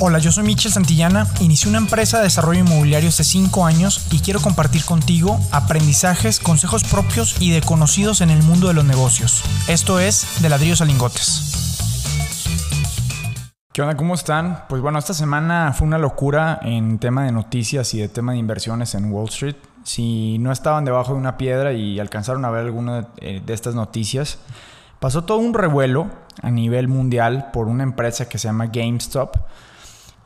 [0.00, 4.20] Hola, yo soy Michel Santillana, inicié una empresa de desarrollo inmobiliario hace 5 años y
[4.20, 9.42] quiero compartir contigo aprendizajes, consejos propios y de conocidos en el mundo de los negocios.
[9.66, 11.80] Esto es De ladrillos a lingotes.
[13.72, 13.96] ¿Qué onda?
[13.96, 14.66] ¿Cómo están?
[14.68, 18.38] Pues bueno, esta semana fue una locura en tema de noticias y de tema de
[18.38, 19.56] inversiones en Wall Street.
[19.82, 23.74] Si no estaban debajo de una piedra y alcanzaron a ver alguna eh, de estas
[23.74, 24.38] noticias,
[25.00, 26.06] pasó todo un revuelo
[26.40, 29.34] a nivel mundial por una empresa que se llama GameStop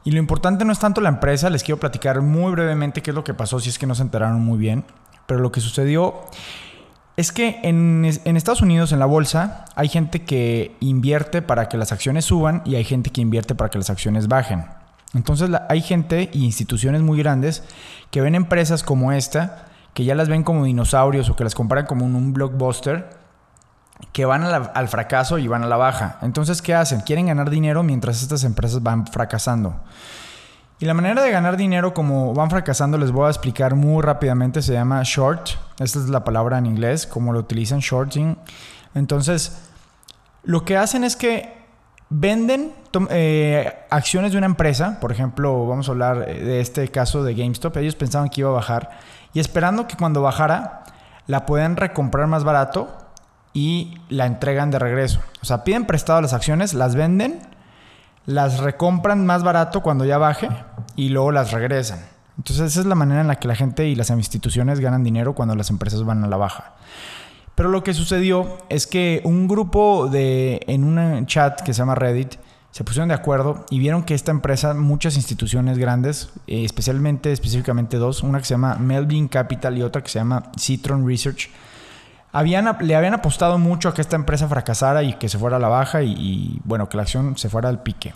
[0.05, 3.14] y lo importante no es tanto la empresa, les quiero platicar muy brevemente qué es
[3.14, 4.85] lo que pasó, si es que no se enteraron muy bien.
[5.26, 6.25] Pero lo que sucedió
[7.17, 11.93] es que en, Estados Unidos, en la bolsa, hay gente que invierte para que las
[11.93, 14.64] acciones suban y hay gente que invierte para que las acciones bajen.
[15.14, 17.62] Entonces hay gente y instituciones muy grandes
[18.11, 21.87] que ven empresas como esta, que ya las ven como dinosaurios o que las comparan
[21.87, 23.21] como un blockbuster
[24.11, 26.18] que van al fracaso y van a la baja.
[26.22, 27.00] Entonces, ¿qué hacen?
[27.00, 29.76] Quieren ganar dinero mientras estas empresas van fracasando.
[30.80, 34.62] Y la manera de ganar dinero como van fracasando les voy a explicar muy rápidamente.
[34.62, 35.50] Se llama short.
[35.78, 38.36] Esta es la palabra en inglés, como lo utilizan, shorting.
[38.94, 39.62] Entonces,
[40.42, 41.62] lo que hacen es que
[42.11, 42.72] venden
[43.11, 44.98] eh, acciones de una empresa.
[45.00, 47.77] Por ejemplo, vamos a hablar eh, de este caso de GameStop.
[47.77, 48.91] Ellos pensaban que iba a bajar.
[49.33, 50.83] Y esperando que cuando bajara,
[51.28, 53.02] la puedan recomprar más barato
[53.55, 55.20] y la entregan de regreso.
[55.42, 57.41] O sea, piden prestado las acciones, las venden,
[58.27, 60.48] las recompran más barato cuando ya baje
[60.97, 62.00] y luego las regresan.
[62.39, 65.34] Entonces esa es la manera en la que la gente y las instituciones ganan dinero
[65.34, 66.75] cuando las empresas van a la baja.
[67.55, 71.94] Pero lo que sucedió es que un grupo de en un chat que se llama
[71.94, 72.37] Reddit
[72.70, 77.98] se pusieron de acuerdo y vieron que esta empresa, muchas instituciones grandes, eh, especialmente específicamente
[77.98, 81.50] dos, una que se llama Melvin Capital y otra que se llama Citron Research,
[82.33, 85.69] le habían apostado mucho a que esta empresa fracasara y que se fuera a la
[85.69, 88.14] baja y, bueno, que la acción se fuera al pique.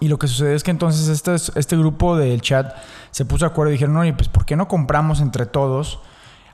[0.00, 2.74] Y lo que sucedió es que entonces este, este grupo del chat
[3.10, 6.00] se puso de acuerdo y dijeron, oye, pues ¿por qué no compramos entre todos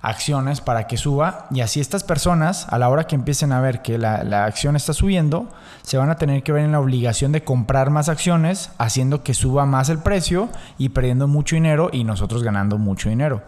[0.00, 1.47] acciones para que suba?
[1.50, 4.75] Y así estas personas, a la hora que empiecen a ver que la, la acción
[4.75, 5.48] está subiendo,
[5.82, 9.34] se van a tener que ver en la obligación de comprar más acciones, haciendo que
[9.34, 13.42] suba más el precio y perdiendo mucho dinero y nosotros ganando mucho dinero.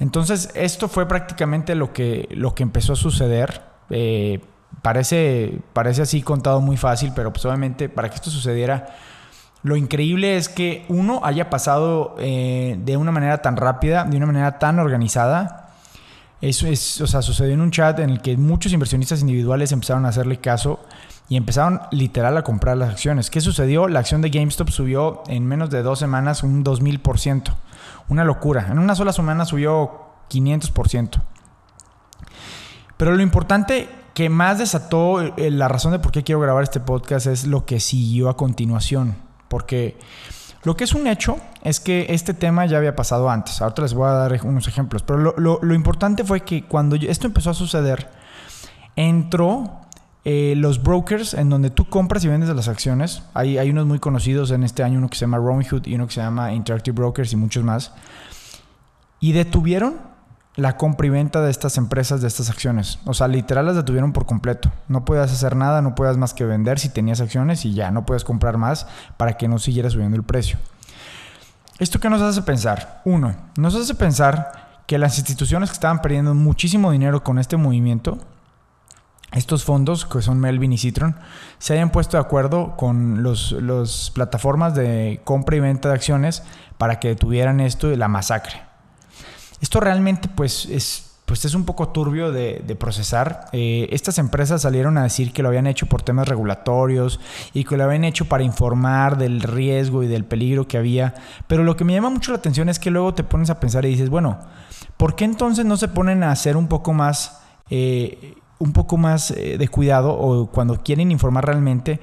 [0.00, 3.62] Entonces, esto fue prácticamente lo que, lo que empezó a suceder.
[3.90, 4.40] Eh,
[4.82, 8.94] parece, parece así contado muy fácil, pero pues obviamente para que esto sucediera,
[9.62, 14.26] lo increíble es que uno haya pasado eh, de una manera tan rápida, de una
[14.26, 15.70] manera tan organizada.
[16.40, 20.06] Eso es, o sea, sucedió en un chat en el que muchos inversionistas individuales empezaron
[20.06, 20.78] a hacerle caso
[21.28, 23.30] y empezaron literal a comprar las acciones.
[23.30, 23.88] ¿Qué sucedió?
[23.88, 27.52] La acción de GameStop subió en menos de dos semanas un 2000%.
[28.08, 28.68] Una locura.
[28.70, 31.22] En una sola semana subió 500%.
[32.96, 36.80] Pero lo importante que más desató eh, la razón de por qué quiero grabar este
[36.80, 39.16] podcast es lo que siguió a continuación.
[39.48, 39.98] Porque
[40.64, 43.62] lo que es un hecho es que este tema ya había pasado antes.
[43.62, 45.02] Ahora les voy a dar unos ejemplos.
[45.02, 48.10] Pero lo, lo importante fue que cuando esto empezó a suceder,
[48.96, 49.82] entró
[50.30, 53.22] eh, los brokers en donde tú compras y vendes las acciones.
[53.32, 56.12] Hay, unos muy conocidos en este año, uno que se llama Robinhood y uno que
[56.12, 57.94] se llama Interactive Brokers y muchos más.
[59.20, 59.94] Y detuvieron
[60.54, 62.98] la compra y venta de estas empresas, de estas acciones.
[63.06, 64.70] O sea, literal las detuvieron por completo.
[64.86, 68.04] No puedes hacer nada, no puedes más que vender si tenías acciones y ya, no
[68.04, 68.86] puedes comprar más
[69.16, 70.58] para que no siguiera subiendo el precio.
[71.78, 73.00] ¿Esto qué nos hace pensar?
[73.06, 78.18] Uno, nos hace pensar que las instituciones que estaban perdiendo muchísimo dinero con este movimiento
[79.32, 81.16] estos fondos, que son Melvin y Citron,
[81.58, 86.42] se hayan puesto de acuerdo con las plataformas de compra y venta de acciones
[86.78, 88.62] para que detuvieran esto de la masacre.
[89.60, 93.48] Esto realmente pues es, pues es un poco turbio de, procesar.
[93.52, 97.20] Eh, estas empresas salieron a decir que lo habían hecho por temas regulatorios
[97.52, 101.14] y que lo habían hecho para informar del riesgo y del peligro que había.
[101.48, 103.84] Pero lo que me llama mucho la atención es que luego te pones a pensar
[103.84, 104.38] y dices, bueno,
[104.96, 107.40] ¿por qué entonces no se ponen a hacer un poco más...
[107.68, 112.00] Eh, un poco más eh, de cuidado o cuando quieren informar realmente.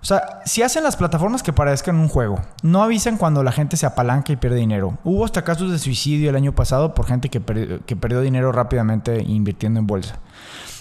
[0.00, 3.76] O sea, si hacen las plataformas que parezcan un juego, no avisan cuando la gente
[3.76, 4.98] se apalanca y pierde dinero.
[5.04, 7.40] Hubo hasta casos de suicidio el año pasado por gente que,
[7.86, 10.18] que perdió dinero rápidamente invirtiendo en bolsa.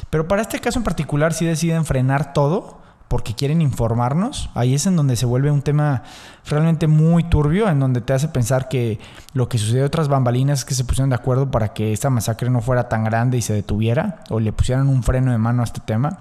[0.10, 2.81] Pero para este caso en particular sí deciden frenar todo
[3.12, 6.04] porque quieren informarnos, ahí es en donde se vuelve un tema
[6.46, 9.02] realmente muy turbio, en donde te hace pensar que
[9.34, 12.50] lo que sucedió otras bambalinas es que se pusieron de acuerdo para que esta masacre
[12.50, 15.66] no fuera tan grande y se detuviera, o le pusieran un freno de mano a
[15.66, 16.20] este tema.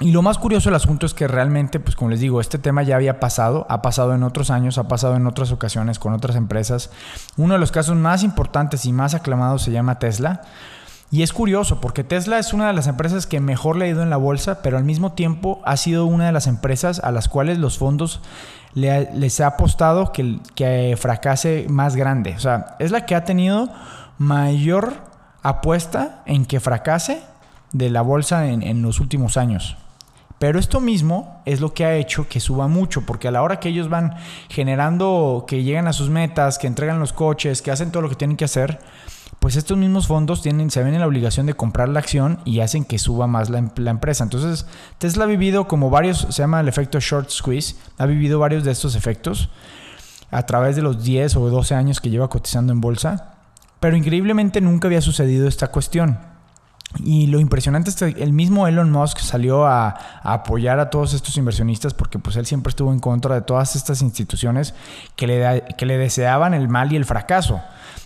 [0.00, 2.82] Y lo más curioso del asunto es que realmente, pues como les digo, este tema
[2.82, 6.36] ya había pasado, ha pasado en otros años, ha pasado en otras ocasiones con otras
[6.36, 6.90] empresas.
[7.38, 10.42] Uno de los casos más importantes y más aclamados se llama Tesla.
[11.10, 14.02] Y es curioso porque Tesla es una de las empresas que mejor le ha ido
[14.02, 17.28] en la bolsa, pero al mismo tiempo ha sido una de las empresas a las
[17.28, 18.20] cuales los fondos
[18.74, 22.34] les ha apostado que, que fracase más grande.
[22.36, 23.70] O sea, es la que ha tenido
[24.18, 24.94] mayor
[25.42, 27.22] apuesta en que fracase
[27.72, 29.76] de la bolsa en, en los últimos años.
[30.38, 33.58] Pero esto mismo es lo que ha hecho que suba mucho, porque a la hora
[33.58, 34.16] que ellos van
[34.50, 38.16] generando, que llegan a sus metas, que entregan los coches, que hacen todo lo que
[38.16, 38.80] tienen que hacer,
[39.46, 42.58] pues estos mismos fondos tienen, se ven en la obligación de comprar la acción y
[42.58, 44.24] hacen que suba más la, la, empresa.
[44.24, 44.66] Entonces,
[44.98, 48.72] Tesla ha vivido como varios, se llama el efecto short squeeze, ha vivido varios de
[48.72, 49.48] estos efectos
[50.32, 53.36] a través de los 10 o 12 años que lleva cotizando en bolsa,
[53.78, 56.18] pero increíblemente nunca había sucedido esta cuestión.
[56.98, 61.36] Y lo impresionante es que el mismo Elon Musk salió a, apoyar a todos estos
[61.36, 64.74] inversionistas porque pues él siempre estuvo en contra de todas estas instituciones
[65.14, 67.60] que le, que le deseaban el mal y el fracaso.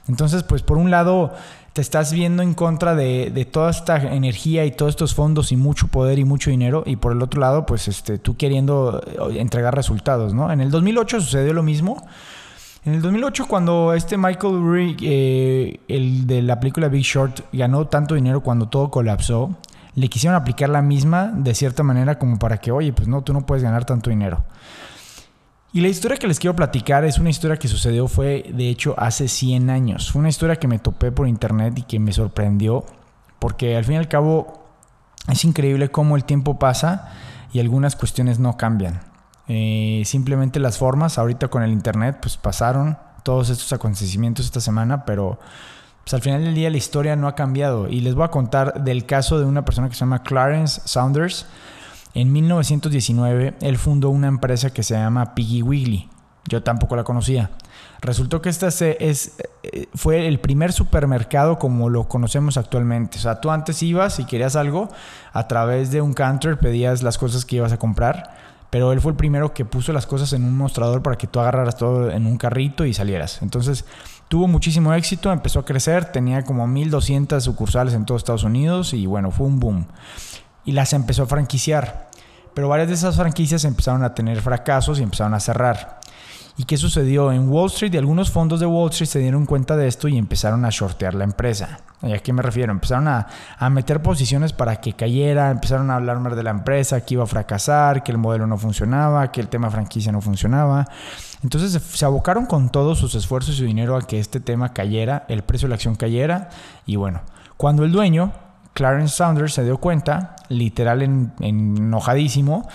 [0.09, 1.33] Entonces, pues por un lado
[1.73, 5.57] te estás viendo en contra de, de, toda esta energía y todos estos fondos y
[5.57, 9.01] mucho poder y mucho dinero y por el otro lado, pues este, tú queriendo
[9.37, 10.51] entregar resultados, ¿no?
[10.51, 12.05] En el 2008 sucedió lo mismo.
[12.83, 17.87] En el 2008, cuando este Michael Burry, eh, el de la película Big Short, ganó
[17.89, 19.55] tanto dinero cuando todo colapsó,
[19.95, 23.35] le quisieron aplicar la misma de cierta manera como para que, oye, pues no, tú
[23.35, 24.45] no puedes ganar tanto dinero.
[25.75, 28.95] Y la historia que les quiero platicar es una historia que sucedió, fue de hecho
[28.97, 30.11] hace 100 años.
[30.11, 32.87] Fue una historia que me topé por internet y que me sorprendió,
[33.39, 34.65] porque al fin y al cabo
[35.29, 37.13] es increíble cómo el tiempo pasa
[37.53, 39.10] y algunas cuestiones no cambian.
[39.53, 45.05] Eh, simplemente las formas, ahorita con el internet, pues pasaron todos estos acontecimientos esta semana,
[45.05, 45.41] pero
[46.05, 47.89] pues al final del día la historia no ha cambiado.
[47.89, 51.47] Y les voy a contar del caso de una persona que se llama Clarence Saunders.
[52.15, 56.09] En 1919 él fundó una empresa que se llama Piggy Wiggly.
[56.49, 57.51] Yo tampoco la conocía.
[58.03, 63.19] Resultó que esta es, eh, fue el primer supermercado como lo conocemos actualmente.
[63.19, 64.91] O sea, tú antes ibas y querías algo,
[65.33, 68.39] a través de un counter pedías las cosas que ibas a comprar
[68.71, 71.41] pero él fue el primero que puso las cosas en un mostrador para que tú
[71.41, 73.43] agarraras todo en un carrito y salieras.
[73.43, 73.85] Entonces
[74.29, 79.07] tuvo muchísimo éxito, empezó a crecer, tenía como 1200 sucursales en todo Estados Unidos y
[79.07, 79.87] bueno, fue un boom.
[80.65, 82.09] Y las empezó a franquiciar.
[82.55, 86.01] Pero varias de esas franquicias empezaron a tener fracasos y empezaron a cerrar.
[86.57, 87.33] ¿Y qué sucedió?
[87.33, 90.19] En Wall Street y algunos fondos de Wall Street se dieron cuenta de esto y
[90.19, 91.81] empezaron a shortear la empresa.
[92.03, 92.73] ¿Y a qué me refiero?
[92.73, 93.27] Empezaron a,
[93.59, 97.25] a, meter posiciones para que cayera, empezaron a hablar más de la empresa, que iba
[97.25, 100.87] a fracasar, que el modelo no funcionaba, que el tema franquicia no funcionaba.
[101.43, 105.25] Entonces se abocaron con todos sus esfuerzos y su dinero a que este tema cayera,
[105.29, 106.51] el precio de la acción cayera.
[106.87, 107.21] Y bueno,
[107.57, 108.33] cuando el dueño,
[108.73, 112.69] Clarence Saunders, se dio cuenta, literal en, en enojadísimo,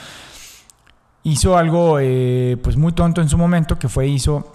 [1.25, 4.54] hizo algo eh, pues muy tonto en su momento, que fue hizo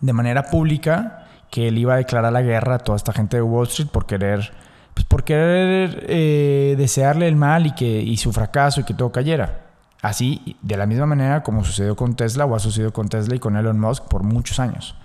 [0.00, 3.42] de manera pública que él iba a declarar la guerra a toda esta gente de
[3.42, 4.52] Wall Street por querer,
[4.94, 9.66] pues por querer eh, desearle el mal y, que, su fracaso y que todo cayera.
[10.00, 13.38] Así, de la misma manera como sucedió con Tesla o ha sucedido con Tesla y
[13.38, 14.96] con Elon Musk por muchos años.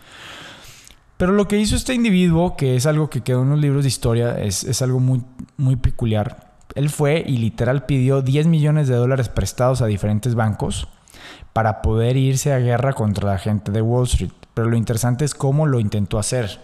[1.18, 3.90] Pero lo que hizo este individuo, que es algo que quedó en los libros de
[3.90, 5.24] historia, es, es algo muy,
[5.58, 6.47] muy peculiar.
[6.78, 10.88] Él fue y literal pidió 10 millones de dólares prestados a diferentes bancos
[11.52, 14.30] para poder irse a guerra contra la gente de Wall Street.
[14.54, 16.60] Pero lo interesante es cómo lo intentó hacer.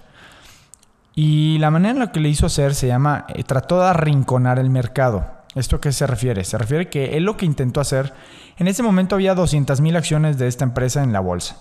[1.15, 4.59] Y la manera en la que le hizo hacer se llama, eh, trató de arrinconar
[4.59, 5.25] el mercado.
[5.55, 6.43] ¿Esto a qué se refiere?
[6.43, 8.13] Se refiere que él lo que intentó hacer,
[8.59, 11.57] en ese momento había 200 mil acciones de esta empresa en la bolsa.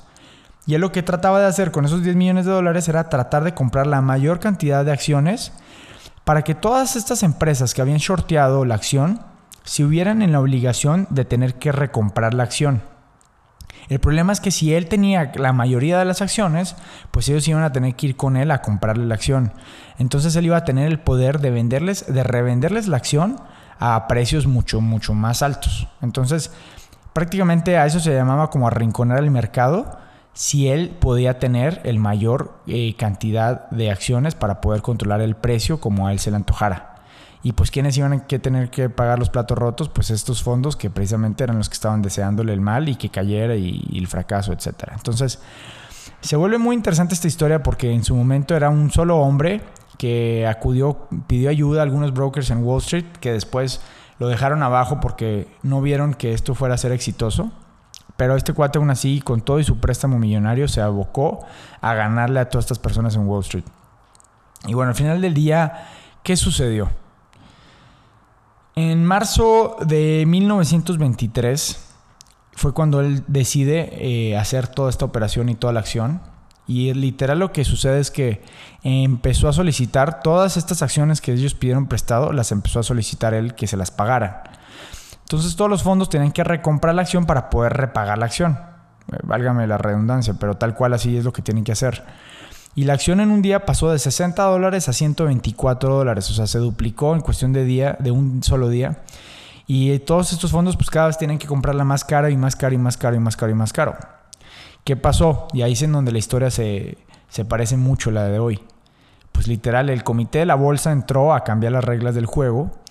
[0.67, 3.45] Y él lo que trataba de hacer con esos 10 millones de dólares era tratar
[3.45, 5.53] de comprar la mayor cantidad de acciones
[6.25, 9.21] para que todas estas empresas que habían shorteado la acción
[9.65, 12.83] se hubieran en la obligación de tener que recomprar la acción.
[13.89, 16.77] El problema es que si él tenía la mayoría de las acciones,
[17.11, 19.53] pues ellos iban a tener que ir con él a comprarle la acción.
[19.99, 23.41] Entonces él iba a tener el poder de venderles, de revenderles la acción
[23.79, 25.89] a precios mucho, mucho más altos.
[26.01, 26.53] Entonces,
[27.13, 29.99] prácticamente a eso se llamaba como arrinconar el mercado
[30.35, 35.81] si él podía tener el mayor eh, cantidad de acciones para poder controlar el precio
[35.81, 36.93] como a él se le antojara.
[37.43, 40.91] Y pues quienes iban a tener que pagar los platos rotos, pues estos fondos que
[40.91, 44.93] precisamente eran los que estaban deseándole el mal y que cayera y, el fracaso, etc.
[44.95, 45.41] Entonces,
[46.21, 49.61] se vuelve muy interesante esta historia porque en su momento era un solo hombre
[49.99, 53.81] que acudió, pidió ayuda a algunos brokers en Wall Street que después
[54.19, 57.51] lo dejaron abajo porque no vieron que esto fuera a ser exitoso
[58.17, 61.45] pero este cuate aún así, con todo y su préstamo millonario, se abocó
[61.81, 63.65] a ganarle a todas estas personas en Wall Street.
[64.67, 65.89] Y bueno, al final del día,
[66.23, 66.91] ¿qué sucedió?
[68.75, 71.89] En marzo de 1923
[72.55, 76.21] fue cuando él decide eh, hacer toda esta operación y toda la acción.
[76.67, 78.43] Y literal lo que sucede es que
[78.83, 83.55] empezó a solicitar todas estas acciones que ellos pidieron prestado, las empezó a solicitar él
[83.55, 84.43] que se las pagaran.
[85.33, 88.59] Entonces todos los fondos tenían que recomprar la acción para poder repagar la acción.
[89.11, 92.05] Eh, válgame la redundancia, pero tal cual así es lo que tienen que hacer.
[92.75, 96.47] Y la acción en un día pasó de 60 dólares a 124 dólares, o sea,
[96.47, 99.05] se duplicó en cuestión de día, de un solo día.
[99.67, 102.75] Y todos estos fondos, pues cada vez tienen que comprarla más cara y más caro
[102.75, 103.97] y más caro y más caro y más caro.
[104.85, 105.49] ¿Qué pasó?
[105.55, 106.99] Y ahí es en donde la historia se,
[107.31, 108.61] se parece mucho a la de hoy.
[109.33, 112.82] Pues literal, el comité de la bolsa entró a cambiar las reglas del juego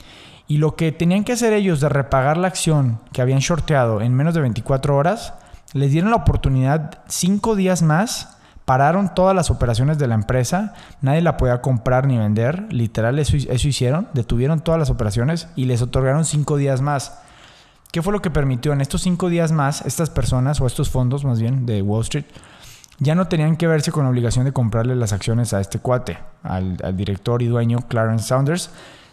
[0.52, 4.14] y lo que tenían que hacer ellos de repagar la acción que habían shorteado en
[4.14, 5.34] menos de 24 horas,
[5.72, 11.22] les dieron la oportunidad cinco días más pararon todas las operaciones de la empresa, nadie
[11.22, 15.82] la podía comprar ni vender, literal eso, eso hicieron, detuvieron todas las operaciones y les
[15.82, 17.22] otorgaron cinco días más.
[17.94, 21.24] ¿Qué fue lo que permitió en estos cinco días más estas personas o estos fondos
[21.24, 22.26] más bien de Wall Street?
[23.00, 26.18] Ya no tenían que verse con la obligación de comprarle las acciones a este cuate,
[26.44, 28.70] al director y dueño Clarence Saunders,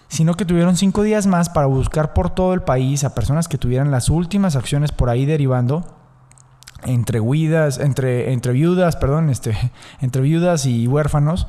[0.09, 3.59] sino que tuvieron cinco días más para buscar por todo el país a personas que
[3.59, 5.95] tuvieran las últimas acciones por ahí derivando
[6.85, 9.57] entre viudas, entre, entre viudas, perdón, este,
[10.01, 11.47] entre viudas y huérfanos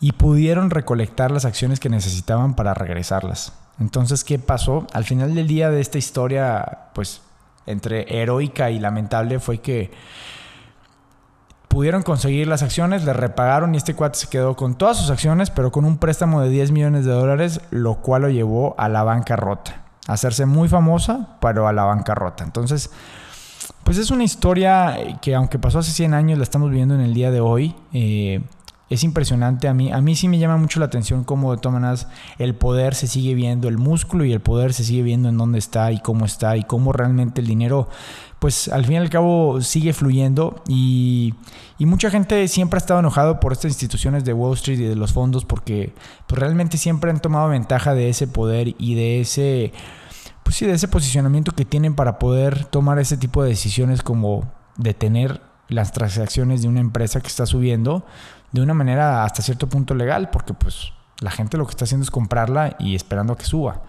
[0.00, 3.52] y pudieron recolectar las acciones que necesitaban para regresarlas.
[3.80, 4.86] Entonces, ¿qué pasó?
[4.92, 7.22] Al final del día de esta historia, pues,
[7.66, 9.90] entre heroica y lamentable, fue que
[11.68, 15.50] pudieron conseguir las acciones, le repagaron y este cuate se quedó con todas sus acciones,
[15.50, 19.02] pero con un préstamo de 10 millones de dólares, lo cual lo llevó a la
[19.02, 19.82] bancarrota.
[20.06, 22.42] A hacerse muy famosa, pero a la bancarrota.
[22.42, 22.90] Entonces,
[23.84, 27.14] pues es una historia que aunque pasó hace 100 años, la estamos viviendo en el
[27.14, 27.76] día de hoy.
[27.92, 28.42] Eh,
[28.90, 29.92] es impresionante a mí.
[29.92, 33.06] A mí sí me llama mucho la atención cómo de todas maneras el poder se
[33.06, 36.24] sigue viendo, el músculo y el poder se sigue viendo en dónde está y cómo
[36.24, 37.88] está y cómo realmente el dinero,
[38.38, 41.34] pues al fin y al cabo sigue fluyendo y,
[41.78, 44.96] y mucha gente siempre ha estado enojado por estas instituciones de Wall Street y de
[44.96, 45.92] los fondos porque
[46.26, 49.72] pues, realmente siempre han tomado ventaja de ese poder y de ese
[50.42, 54.50] pues sí, de ese posicionamiento que tienen para poder tomar ese tipo de decisiones como
[54.78, 58.06] detener las transacciones de una empresa que está subiendo
[58.52, 62.04] de una manera hasta cierto punto legal, porque pues la gente lo que está haciendo
[62.04, 63.82] es comprarla y esperando a que suba.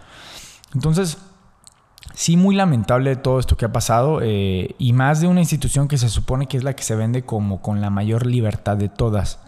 [0.73, 1.17] Entonces,
[2.13, 5.97] sí, muy lamentable todo esto que ha pasado eh, y más de una institución que
[5.97, 9.39] se supone que es la que se vende como con la mayor libertad de todas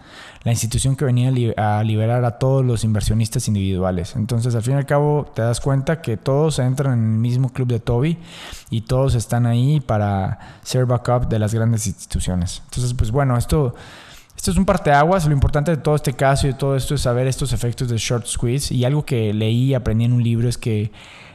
[0.43, 4.15] la institución que venía a liberar a todos los inversionistas individuales.
[4.15, 7.49] Entonces, al fin y al cabo, te das cuenta que todos entran en el mismo
[7.49, 8.17] club de Toby
[8.69, 12.61] y todos están ahí para ser backup de las grandes instituciones.
[12.65, 13.75] Entonces, pues bueno, esto...
[14.35, 15.25] Esto es un parteaguas.
[15.25, 17.97] Lo importante de todo este caso y de todo esto es saber estos efectos de
[17.97, 18.73] short squeeze.
[18.73, 20.91] Y algo que leí y aprendí en un libro es que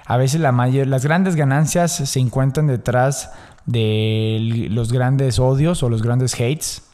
[0.06, 3.30] a veces la mayor, las grandes ganancias se encuentran detrás
[3.64, 6.86] de los grandes odios o los grandes hates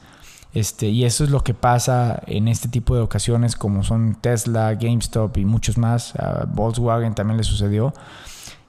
[0.54, 4.75] este, y eso es lo que pasa en este tipo de ocasiones como son Tesla,
[4.75, 6.14] GameStop y muchos más.
[6.16, 7.94] A Volkswagen también le sucedió.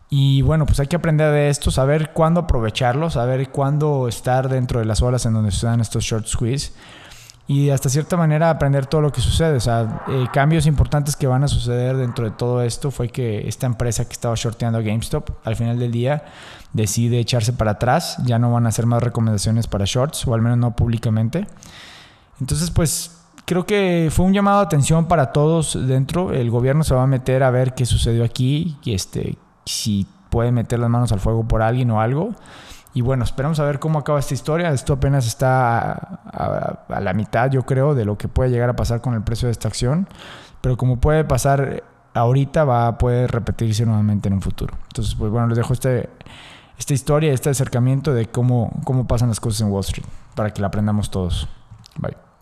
[0.10, 4.80] Y bueno, pues hay que aprender de esto, saber cuándo aprovecharlo, saber cuándo estar dentro
[4.80, 6.72] de las olas en donde se dan estos short squeeze
[7.46, 9.58] y hasta cierta manera aprender todo lo que sucede.
[9.58, 13.48] O sea, eh, cambios importantes que van a suceder dentro de todo esto fue que
[13.48, 16.24] esta empresa que estaba shorteando GameStop al final del día
[16.72, 20.42] decide echarse para atrás, ya no van a hacer más recomendaciones para shorts, o al
[20.42, 21.46] menos no públicamente.
[22.40, 23.12] Entonces, pues
[23.46, 26.34] creo que fue un llamado de atención para todos dentro.
[26.34, 30.52] El gobierno se va a meter a ver qué sucedió aquí, y este, si puede
[30.52, 32.34] meter las manos al fuego por alguien o algo.
[32.94, 34.72] Y bueno, esperamos a ver cómo acaba esta historia.
[34.72, 39.02] Esto apenas está a, la mitad, yo creo, de lo que puede llegar a pasar
[39.02, 40.08] con el precio de esta acción.
[40.62, 41.84] Pero como puede pasar
[42.14, 44.76] ahorita, va poder repetirse nuevamente en un futuro.
[44.88, 46.10] Entonces, pues bueno, les dejo este,
[46.78, 50.62] esta historia, este acercamiento de cómo, cómo pasan las cosas en Wall Street, para que
[50.62, 51.48] la aprendamos todos.
[51.98, 52.33] Bye.